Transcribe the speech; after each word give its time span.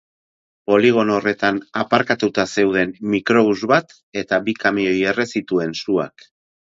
Poligono 0.69 1.13
horretan 1.17 1.59
aparkatuta 1.81 2.45
zeuden 2.61 2.95
mikrobus 3.17 3.57
bat 3.73 3.95
eta 4.23 4.41
bi 4.49 4.57
kamioi 4.65 4.97
erre 5.13 5.29
zituen 5.35 5.77
suak. 5.83 6.27